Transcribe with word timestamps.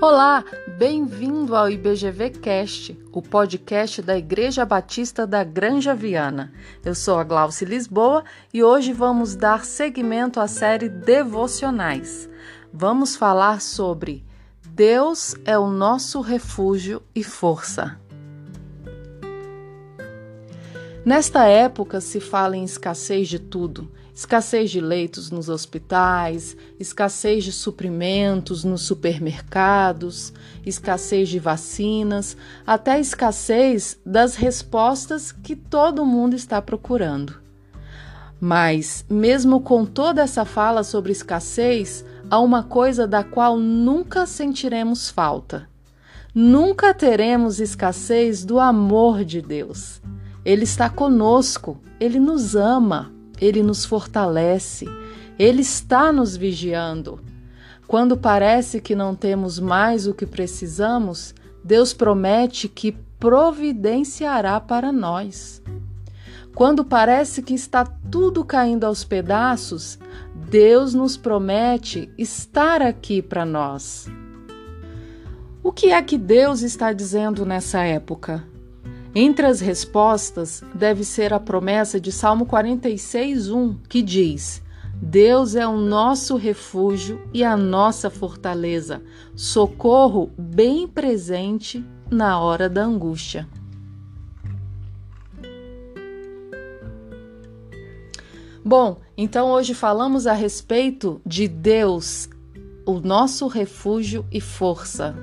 Olá, 0.00 0.44
bem-vindo 0.76 1.54
ao 1.54 1.70
IBGV 1.70 2.30
Cast, 2.30 2.98
o 3.12 3.22
podcast 3.22 4.02
da 4.02 4.18
Igreja 4.18 4.64
Batista 4.64 5.24
da 5.24 5.44
Granja 5.44 5.94
Viana. 5.94 6.52
Eu 6.84 6.96
sou 6.96 7.18
a 7.18 7.24
Glauce 7.24 7.64
Lisboa 7.64 8.24
e 8.52 8.62
hoje 8.62 8.92
vamos 8.92 9.36
dar 9.36 9.64
seguimento 9.64 10.40
à 10.40 10.48
série 10.48 10.88
Devocionais. 10.88 12.28
Vamos 12.72 13.14
falar 13.14 13.60
sobre 13.60 14.24
Deus 14.66 15.36
é 15.44 15.56
o 15.56 15.70
nosso 15.70 16.20
refúgio 16.20 17.00
e 17.14 17.22
força. 17.22 17.96
Nesta 21.04 21.44
época 21.46 22.00
se 22.00 22.18
fala 22.18 22.56
em 22.56 22.64
escassez 22.64 23.28
de 23.28 23.38
tudo: 23.38 23.90
escassez 24.14 24.70
de 24.70 24.80
leitos 24.80 25.30
nos 25.30 25.50
hospitais, 25.50 26.56
escassez 26.80 27.44
de 27.44 27.52
suprimentos 27.52 28.64
nos 28.64 28.82
supermercados, 28.82 30.32
escassez 30.64 31.28
de 31.28 31.38
vacinas, 31.38 32.38
até 32.66 32.98
escassez 32.98 33.98
das 34.04 34.34
respostas 34.34 35.30
que 35.30 35.54
todo 35.54 36.06
mundo 36.06 36.34
está 36.34 36.62
procurando. 36.62 37.38
Mas, 38.40 39.04
mesmo 39.08 39.60
com 39.60 39.84
toda 39.84 40.22
essa 40.22 40.46
fala 40.46 40.82
sobre 40.82 41.12
escassez, 41.12 42.02
há 42.30 42.40
uma 42.40 42.62
coisa 42.62 43.06
da 43.06 43.22
qual 43.22 43.58
nunca 43.58 44.24
sentiremos 44.24 45.10
falta. 45.10 45.68
Nunca 46.34 46.94
teremos 46.94 47.60
escassez 47.60 48.42
do 48.42 48.58
amor 48.58 49.22
de 49.22 49.40
Deus. 49.40 50.00
Ele 50.44 50.64
está 50.64 50.90
conosco, 50.90 51.80
ele 51.98 52.20
nos 52.20 52.54
ama, 52.54 53.12
ele 53.40 53.62
nos 53.62 53.84
fortalece, 53.84 54.86
ele 55.38 55.62
está 55.62 56.12
nos 56.12 56.36
vigiando. 56.36 57.20
Quando 57.86 58.16
parece 58.16 58.80
que 58.80 58.94
não 58.94 59.14
temos 59.14 59.58
mais 59.58 60.06
o 60.06 60.14
que 60.14 60.26
precisamos, 60.26 61.34
Deus 61.62 61.94
promete 61.94 62.68
que 62.68 62.92
providenciará 63.18 64.60
para 64.60 64.92
nós. 64.92 65.62
Quando 66.54 66.84
parece 66.84 67.42
que 67.42 67.54
está 67.54 67.84
tudo 67.84 68.44
caindo 68.44 68.84
aos 68.84 69.02
pedaços, 69.02 69.98
Deus 70.50 70.94
nos 70.94 71.16
promete 71.16 72.10
estar 72.16 72.80
aqui 72.80 73.20
para 73.20 73.44
nós. 73.44 74.06
O 75.62 75.72
que 75.72 75.90
é 75.90 76.00
que 76.02 76.16
Deus 76.16 76.62
está 76.62 76.92
dizendo 76.92 77.44
nessa 77.44 77.82
época? 77.82 78.44
Entre 79.14 79.46
as 79.46 79.60
respostas 79.60 80.62
deve 80.74 81.04
ser 81.04 81.32
a 81.32 81.38
promessa 81.38 82.00
de 82.00 82.10
Salmo 82.10 82.46
46:1, 82.46 83.76
que 83.88 84.02
diz: 84.02 84.60
Deus 85.00 85.54
é 85.54 85.66
o 85.66 85.76
nosso 85.76 86.36
refúgio 86.36 87.22
e 87.32 87.44
a 87.44 87.56
nossa 87.56 88.10
fortaleza, 88.10 89.02
socorro 89.36 90.32
bem 90.36 90.88
presente 90.88 91.84
na 92.10 92.40
hora 92.40 92.68
da 92.68 92.82
angústia. 92.82 93.48
Bom, 98.64 99.00
então 99.16 99.50
hoje 99.50 99.74
falamos 99.74 100.26
a 100.26 100.32
respeito 100.32 101.20
de 101.24 101.46
Deus, 101.46 102.28
o 102.86 102.98
nosso 102.98 103.46
refúgio 103.46 104.24
e 104.32 104.40
força. 104.40 105.14